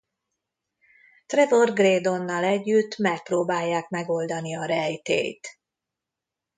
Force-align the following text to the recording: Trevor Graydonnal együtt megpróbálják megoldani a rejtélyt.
Trevor 1.25 1.73
Graydonnal 1.73 2.43
együtt 2.43 2.97
megpróbálják 2.97 3.89
megoldani 3.89 4.55
a 4.55 4.65
rejtélyt. 4.65 5.59